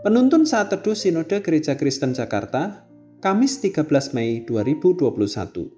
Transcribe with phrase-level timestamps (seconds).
[0.00, 2.88] Penuntun saat teduh Sinode Gereja Kristen Jakarta,
[3.20, 3.84] Kamis 13
[4.16, 5.68] Mei 2021.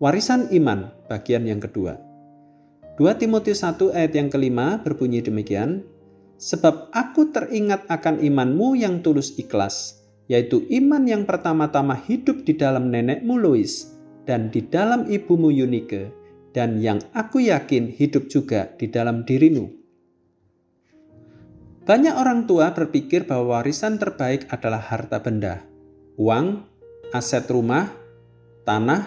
[0.00, 2.00] Warisan Iman, bagian yang kedua.
[2.96, 5.84] 2 Timotius 1 ayat yang kelima berbunyi demikian,
[6.40, 12.88] Sebab aku teringat akan imanmu yang tulus ikhlas, yaitu iman yang pertama-tama hidup di dalam
[12.88, 13.92] nenekmu Lois
[14.24, 16.08] dan di dalam ibumu Yunike,
[16.56, 19.83] dan yang aku yakin hidup juga di dalam dirimu.
[21.84, 25.68] Banyak orang tua berpikir bahwa warisan terbaik adalah harta benda,
[26.16, 26.64] uang,
[27.12, 27.92] aset rumah,
[28.64, 29.04] tanah,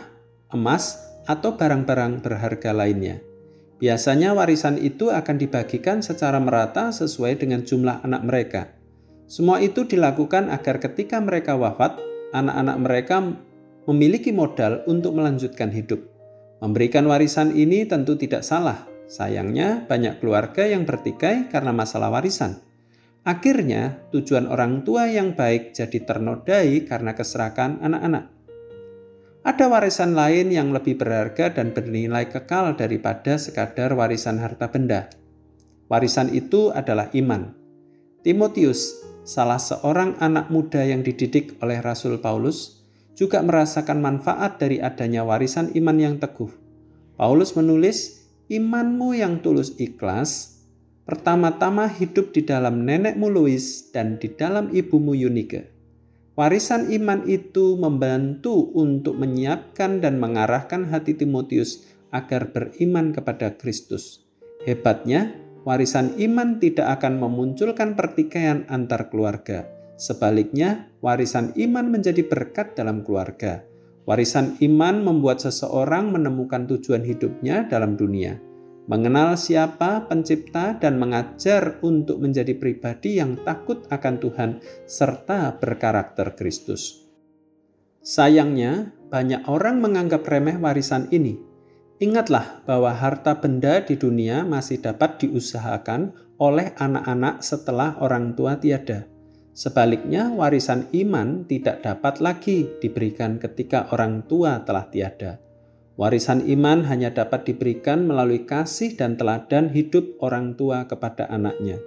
[0.53, 3.17] emas, atau barang-barang berharga lainnya.
[3.81, 8.61] Biasanya warisan itu akan dibagikan secara merata sesuai dengan jumlah anak mereka.
[9.25, 11.97] Semua itu dilakukan agar ketika mereka wafat,
[12.37, 13.15] anak-anak mereka
[13.89, 16.05] memiliki modal untuk melanjutkan hidup.
[16.61, 18.85] Memberikan warisan ini tentu tidak salah.
[19.09, 22.66] Sayangnya, banyak keluarga yang bertikai karena masalah warisan.
[23.27, 28.31] Akhirnya, tujuan orang tua yang baik jadi ternodai karena keserakan anak-anak.
[29.43, 35.11] Ada warisan lain yang lebih berharga dan bernilai kekal daripada sekadar warisan harta benda.
[35.91, 37.51] Warisan itu adalah iman.
[38.23, 38.95] Timotius,
[39.27, 42.79] salah seorang anak muda yang dididik oleh Rasul Paulus,
[43.11, 46.51] juga merasakan manfaat dari adanya warisan iman yang teguh.
[47.19, 50.56] Paulus menulis, "Imanmu yang tulus ikhlas
[51.07, 53.63] Pertama-tama hidup di dalam nenekmu Louis
[53.95, 55.71] dan di dalam ibumu Yunike.
[56.35, 64.27] Warisan iman itu membantu untuk menyiapkan dan mengarahkan hati Timotius agar beriman kepada Kristus.
[64.67, 65.31] Hebatnya,
[65.63, 69.63] warisan iman tidak akan memunculkan pertikaian antar keluarga.
[69.95, 73.63] Sebaliknya, warisan iman menjadi berkat dalam keluarga.
[74.03, 78.43] Warisan iman membuat seseorang menemukan tujuan hidupnya dalam dunia
[78.87, 84.51] mengenal siapa pencipta dan mengajar untuk menjadi pribadi yang takut akan Tuhan
[84.87, 87.03] serta berkarakter Kristus.
[87.99, 91.35] Sayangnya, banyak orang menganggap remeh warisan ini.
[91.99, 99.03] Ingatlah bahwa harta benda di dunia masih dapat diusahakan oleh anak-anak setelah orang tua tiada.
[99.57, 105.41] Sebaliknya, warisan iman tidak dapat lagi diberikan ketika orang tua telah tiada.
[105.97, 111.81] Warisan iman hanya dapat diberikan melalui kasih dan teladan hidup orang tua kepada anaknya.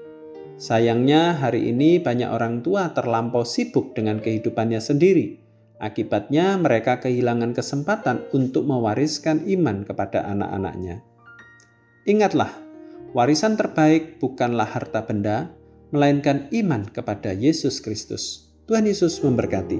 [0.58, 5.38] Sayangnya, hari ini banyak orang tua terlampau sibuk dengan kehidupannya sendiri.
[5.78, 11.06] Akibatnya, mereka kehilangan kesempatan untuk mewariskan iman kepada anak-anaknya.
[12.04, 12.50] Ingatlah,
[13.14, 15.54] warisan terbaik bukanlah harta benda,
[15.94, 18.50] melainkan iman kepada Yesus Kristus.
[18.66, 19.78] Tuhan Yesus memberkati.